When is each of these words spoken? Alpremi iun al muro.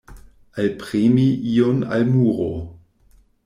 Alpremi 0.63 1.27
iun 1.53 1.79
al 1.97 2.03
muro. 2.13 2.51